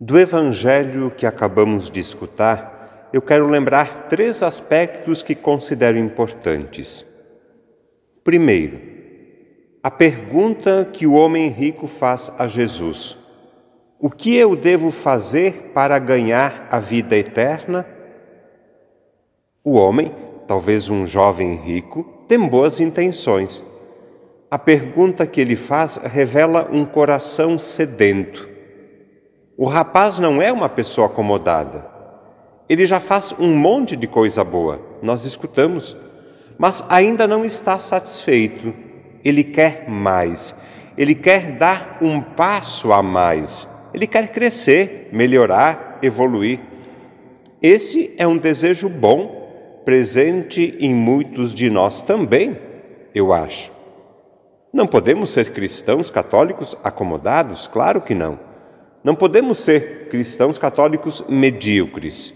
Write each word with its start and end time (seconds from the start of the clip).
Do 0.00 0.16
evangelho 0.16 1.10
que 1.10 1.26
acabamos 1.26 1.90
de 1.90 1.98
escutar, 1.98 3.10
eu 3.12 3.20
quero 3.20 3.48
lembrar 3.48 4.06
três 4.08 4.44
aspectos 4.44 5.22
que 5.22 5.34
considero 5.34 5.98
importantes. 5.98 7.04
Primeiro, 8.22 8.80
a 9.82 9.90
pergunta 9.90 10.88
que 10.92 11.04
o 11.04 11.14
homem 11.14 11.48
rico 11.48 11.88
faz 11.88 12.30
a 12.38 12.46
Jesus: 12.46 13.16
O 13.98 14.08
que 14.08 14.36
eu 14.36 14.54
devo 14.54 14.92
fazer 14.92 15.72
para 15.74 15.98
ganhar 15.98 16.68
a 16.70 16.78
vida 16.78 17.16
eterna? 17.16 17.84
O 19.64 19.72
homem, 19.72 20.14
talvez 20.46 20.88
um 20.88 21.08
jovem 21.08 21.56
rico, 21.56 22.04
tem 22.28 22.38
boas 22.38 22.78
intenções. 22.78 23.64
A 24.48 24.60
pergunta 24.60 25.26
que 25.26 25.40
ele 25.40 25.56
faz 25.56 25.96
revela 25.96 26.68
um 26.70 26.86
coração 26.86 27.58
sedento. 27.58 28.57
O 29.60 29.66
rapaz 29.66 30.20
não 30.20 30.40
é 30.40 30.52
uma 30.52 30.68
pessoa 30.68 31.08
acomodada. 31.08 31.84
Ele 32.68 32.86
já 32.86 33.00
faz 33.00 33.34
um 33.40 33.56
monte 33.56 33.96
de 33.96 34.06
coisa 34.06 34.44
boa, 34.44 34.80
nós 35.02 35.24
escutamos, 35.24 35.96
mas 36.56 36.84
ainda 36.88 37.26
não 37.26 37.44
está 37.44 37.80
satisfeito. 37.80 38.72
Ele 39.24 39.42
quer 39.42 39.90
mais. 39.90 40.54
Ele 40.96 41.12
quer 41.12 41.58
dar 41.58 41.98
um 42.00 42.20
passo 42.20 42.92
a 42.92 43.02
mais. 43.02 43.66
Ele 43.92 44.06
quer 44.06 44.30
crescer, 44.30 45.08
melhorar, 45.10 45.98
evoluir. 46.02 46.60
Esse 47.60 48.14
é 48.16 48.28
um 48.28 48.38
desejo 48.38 48.88
bom 48.88 49.82
presente 49.84 50.76
em 50.78 50.94
muitos 50.94 51.52
de 51.52 51.68
nós 51.68 52.00
também, 52.00 52.56
eu 53.12 53.32
acho. 53.32 53.72
Não 54.72 54.86
podemos 54.86 55.30
ser 55.30 55.52
cristãos 55.52 56.10
católicos 56.10 56.78
acomodados? 56.84 57.66
Claro 57.66 58.00
que 58.00 58.14
não. 58.14 58.46
Não 59.02 59.14
podemos 59.14 59.58
ser 59.58 60.08
cristãos 60.08 60.58
católicos 60.58 61.22
medíocres. 61.28 62.34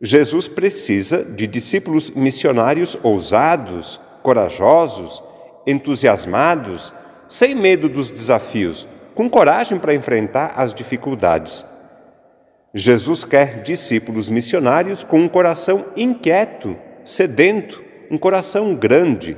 Jesus 0.00 0.46
precisa 0.48 1.24
de 1.24 1.46
discípulos 1.46 2.10
missionários 2.10 2.98
ousados, 3.02 4.00
corajosos, 4.22 5.22
entusiasmados, 5.66 6.92
sem 7.28 7.54
medo 7.54 7.88
dos 7.88 8.10
desafios, 8.10 8.86
com 9.14 9.28
coragem 9.28 9.78
para 9.78 9.94
enfrentar 9.94 10.54
as 10.56 10.74
dificuldades. 10.74 11.64
Jesus 12.74 13.24
quer 13.24 13.62
discípulos 13.62 14.28
missionários 14.28 15.02
com 15.02 15.20
um 15.20 15.28
coração 15.28 15.86
inquieto, 15.96 16.76
sedento, 17.04 17.82
um 18.10 18.18
coração 18.18 18.74
grande. 18.74 19.36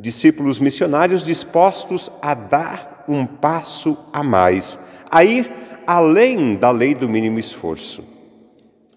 Discípulos 0.00 0.58
missionários 0.58 1.26
dispostos 1.26 2.10
a 2.22 2.34
dar 2.34 3.04
um 3.06 3.26
passo 3.26 3.98
a 4.12 4.22
mais, 4.22 4.78
a 5.14 5.22
ir 5.22 5.48
além 5.86 6.56
da 6.56 6.72
lei 6.72 6.92
do 6.92 7.08
mínimo 7.08 7.38
esforço. 7.38 8.02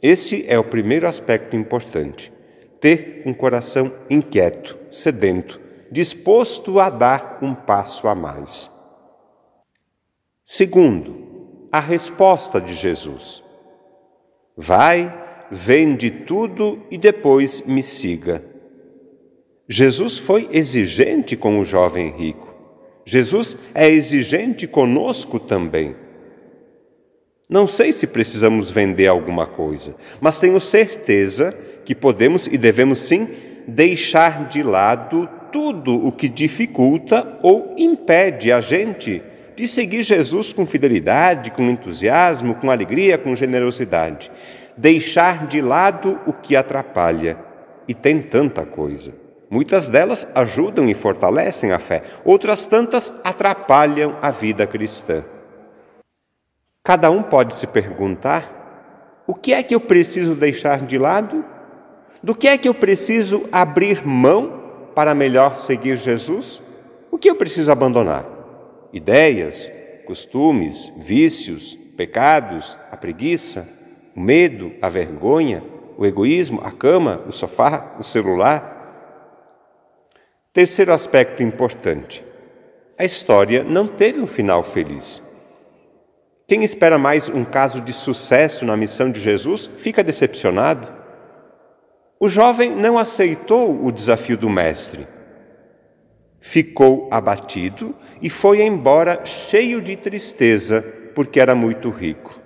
Esse 0.02 0.44
é 0.48 0.58
o 0.58 0.64
primeiro 0.64 1.08
aspecto 1.08 1.56
importante. 1.56 2.34
Ter 2.82 3.22
um 3.24 3.36
coração 3.36 3.94
inquieto, 4.10 4.76
sedento, 4.92 5.62
disposto 5.92 6.80
a 6.80 6.90
dar 6.90 7.38
um 7.44 7.54
passo 7.54 8.08
a 8.08 8.16
mais. 8.16 8.68
Segundo, 10.44 11.68
a 11.72 11.80
resposta 11.80 12.60
de 12.60 12.74
Jesus. 12.74 13.44
Vai, 14.56 15.14
vende 15.52 16.10
tudo 16.10 16.82
e 16.90 16.98
depois 16.98 17.68
me 17.68 17.84
siga. 17.84 18.44
Jesus 19.70 20.18
foi 20.18 20.50
exigente 20.52 21.38
com 21.38 21.60
o 21.60 21.64
jovem 21.64 22.10
rico. 22.10 22.56
Jesus 23.06 23.56
é 23.76 23.88
exigente 23.88 24.66
conosco 24.66 25.40
também. 25.40 26.07
Não 27.50 27.66
sei 27.66 27.94
se 27.94 28.06
precisamos 28.06 28.70
vender 28.70 29.08
alguma 29.08 29.48
coisa, 29.48 29.96
mas 30.20 30.38
tenho 30.38 30.60
certeza 30.60 31.58
que 31.86 31.96
podemos 31.96 32.46
e 32.46 32.58
devemos 32.58 33.00
sim 33.00 33.26
deixar 33.66 34.50
de 34.50 34.62
lado 34.62 35.30
tudo 35.50 36.06
o 36.06 36.12
que 36.12 36.28
dificulta 36.28 37.40
ou 37.42 37.74
impede 37.78 38.52
a 38.52 38.60
gente 38.60 39.22
de 39.56 39.66
seguir 39.66 40.04
Jesus 40.04 40.52
com 40.52 40.66
fidelidade, 40.66 41.52
com 41.52 41.64
entusiasmo, 41.64 42.54
com 42.56 42.70
alegria, 42.70 43.18
com 43.18 43.34
generosidade. 43.34 44.30
Deixar 44.76 45.48
de 45.48 45.62
lado 45.62 46.20
o 46.28 46.34
que 46.34 46.54
atrapalha. 46.54 47.38
E 47.88 47.94
tem 47.94 48.22
tanta 48.22 48.66
coisa. 48.66 49.14
Muitas 49.50 49.88
delas 49.88 50.28
ajudam 50.36 50.90
e 50.90 50.94
fortalecem 50.94 51.72
a 51.72 51.80
fé, 51.80 52.04
outras 52.26 52.66
tantas 52.66 53.14
atrapalham 53.24 54.18
a 54.22 54.32
vida 54.32 54.68
cristã. 54.68 55.24
Cada 56.88 57.12
um 57.12 57.22
pode 57.22 57.54
se 57.54 57.68
perguntar: 57.68 59.22
o 59.28 59.36
que 59.36 59.52
é 59.52 59.62
que 59.62 59.76
eu 59.76 59.80
preciso 59.82 60.34
deixar 60.34 60.86
de 60.86 60.98
lado? 60.98 61.44
Do 62.24 62.34
que 62.34 62.48
é 62.48 62.58
que 62.58 62.70
eu 62.70 62.74
preciso 62.74 63.44
abrir 63.52 64.08
mão 64.08 64.88
para 64.96 65.14
melhor 65.14 65.58
seguir 65.58 65.98
Jesus? 65.98 66.62
O 67.12 67.18
que 67.18 67.30
eu 67.30 67.36
preciso 67.36 67.74
abandonar? 67.74 68.26
ideias, 68.94 69.70
costumes, 70.06 70.90
vícios, 70.96 71.76
pecados, 71.98 72.78
a 72.90 72.96
preguiça, 72.96 73.68
o 74.16 74.22
medo, 74.22 74.72
a 74.82 74.88
vergonha, 74.88 75.62
o 75.98 76.06
egoísmo, 76.06 76.62
a 76.64 76.72
cama, 76.72 77.22
o 77.28 77.34
sofá, 77.34 77.98
o 78.00 78.04
celular. 78.04 78.76
Terceiro 80.54 80.94
aspecto 80.94 81.44
importante: 81.44 82.24
a 82.98 83.04
história 83.04 83.62
não 83.62 83.90
teve 83.90 84.22
um 84.22 84.28
final 84.28 84.64
feliz. 84.64 85.27
Quem 86.48 86.64
espera 86.64 86.98
mais 86.98 87.28
um 87.28 87.44
caso 87.44 87.82
de 87.82 87.92
sucesso 87.92 88.66
na 88.66 88.78
missão 88.78 89.12
de 89.12 89.20
Jesus 89.20 89.70
fica 89.78 90.04
decepcionado. 90.04 90.88
O 92.20 92.30
jovem 92.30 92.74
não 92.74 92.98
aceitou 92.98 93.86
o 93.86 93.92
desafio 93.92 94.38
do 94.38 94.50
Mestre 94.50 95.18
ficou 96.48 97.10
abatido 97.12 97.94
e 98.22 98.30
foi 98.30 98.62
embora 98.62 99.26
cheio 99.26 99.82
de 99.82 99.98
tristeza, 99.98 100.82
porque 101.14 101.42
era 101.42 101.54
muito 101.54 101.90
rico. 101.90 102.40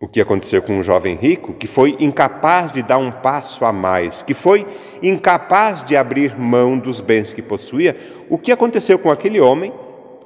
O 0.00 0.08
que 0.08 0.20
aconteceu 0.20 0.60
com 0.60 0.78
um 0.78 0.82
jovem 0.82 1.14
rico 1.14 1.52
que 1.52 1.68
foi 1.68 1.96
incapaz 2.00 2.72
de 2.72 2.82
dar 2.82 2.98
um 2.98 3.12
passo 3.12 3.64
a 3.64 3.72
mais, 3.72 4.22
que 4.22 4.34
foi 4.34 4.66
incapaz 5.00 5.84
de 5.84 5.96
abrir 5.96 6.36
mão 6.36 6.76
dos 6.76 7.00
bens 7.00 7.32
que 7.32 7.42
possuía, 7.42 7.96
o 8.28 8.36
que 8.36 8.50
aconteceu 8.50 8.98
com 8.98 9.10
aquele 9.10 9.38
homem 9.40 9.72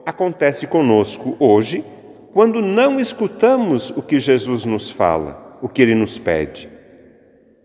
acontece 0.04 0.66
conosco 0.66 1.36
hoje, 1.38 1.84
quando 2.32 2.60
não 2.60 2.98
escutamos 2.98 3.90
o 3.90 4.02
que 4.02 4.18
Jesus 4.18 4.64
nos 4.64 4.90
fala, 4.90 5.58
o 5.62 5.68
que 5.68 5.82
ele 5.82 5.94
nos 5.94 6.18
pede. 6.18 6.68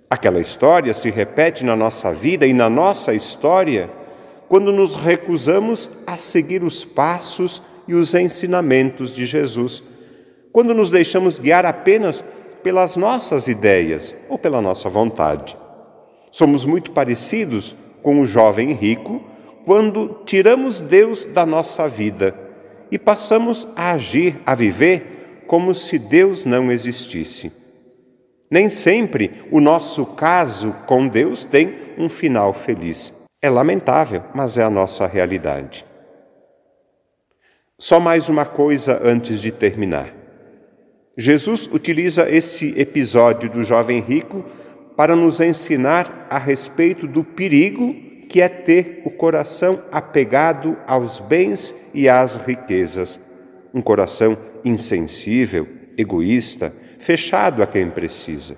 Aquela 0.10 0.40
história 0.40 0.94
se 0.94 1.10
repete 1.10 1.64
na 1.64 1.76
nossa 1.76 2.14
vida 2.14 2.46
e 2.46 2.54
na 2.54 2.70
nossa 2.70 3.14
história 3.14 3.90
quando 4.48 4.72
nos 4.72 4.96
recusamos 4.96 5.90
a 6.08 6.18
seguir 6.18 6.64
os 6.64 6.84
passos 6.84 7.62
e 7.88 7.94
os 7.94 8.16
ensinamentos 8.16 9.14
de 9.14 9.26
Jesus, 9.26 9.84
quando 10.52 10.74
nos 10.74 10.90
deixamos 10.90 11.38
guiar 11.38 11.66
apenas 11.66 12.24
pelas 12.64 12.96
nossas 12.96 13.48
ideias 13.48 14.16
ou 14.28 14.40
pela 14.40 14.60
nossa 14.60 14.90
vontade. 14.90 15.56
Somos 16.32 16.66
muito 16.66 16.92
parecidos 16.92 17.76
com 18.02 18.22
o 18.22 18.26
jovem 18.26 18.74
rico 18.74 19.22
quando 19.66 20.22
tiramos 20.26 20.80
Deus 20.80 21.26
da 21.26 21.46
nossa 21.46 21.88
vida 21.88 22.36
e 22.92 22.98
passamos 22.98 23.68
a 23.76 23.92
agir, 23.92 24.40
a 24.46 24.56
viver 24.56 25.44
como 25.48 25.74
se 25.74 25.98
Deus 25.98 26.46
não 26.46 26.72
existisse. 26.72 27.52
Nem 28.50 28.70
sempre 28.70 29.46
o 29.52 29.60
nosso 29.60 30.06
caso 30.06 30.74
com 30.88 31.08
Deus 31.08 31.46
tem 31.46 31.94
um 31.98 32.10
final 32.10 32.54
feliz. 32.54 33.28
É 33.42 33.50
lamentável, 33.50 34.24
mas 34.34 34.58
é 34.58 34.64
a 34.64 34.70
nossa 34.70 35.06
realidade. 35.06 35.86
Só 37.78 38.00
mais 38.00 38.28
uma 38.28 38.46
coisa 38.46 39.00
antes 39.04 39.40
de 39.40 39.52
terminar. 39.52 40.14
Jesus 41.18 41.70
utiliza 41.72 42.30
esse 42.30 42.80
episódio 42.80 43.50
do 43.50 43.64
jovem 43.64 44.02
rico 44.02 44.44
para 44.96 45.16
nos 45.16 45.40
ensinar 45.40 46.28
a 46.30 46.38
respeito 46.38 47.08
do 47.08 47.24
perigo 47.24 48.09
que 48.30 48.42
é 48.42 48.48
ter 48.48 49.02
o 49.04 49.10
coração 49.10 49.82
apegado 49.92 50.78
aos 50.86 51.20
bens 51.20 51.74
e 51.94 52.08
às 52.08 52.38
riquezas. 52.38 53.20
Um 53.74 53.82
coração 53.82 54.38
insensível, 54.64 55.68
egoísta, 55.98 56.72
fechado 57.00 57.64
a 57.64 57.68
quem 57.68 57.90
precisa. 57.90 58.56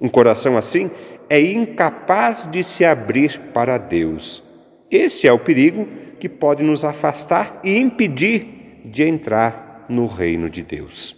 Um 0.00 0.08
coração 0.08 0.56
assim 0.56 0.88
é 1.28 1.40
incapaz 1.40 2.48
de 2.50 2.62
se 2.62 2.84
abrir 2.84 3.50
para 3.52 3.76
Deus. 3.76 4.42
Esse 4.88 5.26
é 5.26 5.32
o 5.32 5.38
perigo 5.38 5.86
que 6.20 6.28
pode 6.28 6.62
nos 6.62 6.84
afastar 6.84 7.60
e 7.64 7.76
impedir 7.76 8.82
de 8.84 9.02
entrar 9.02 9.84
no 9.88 10.06
reino 10.06 10.48
de 10.48 10.62
Deus. 10.62 11.17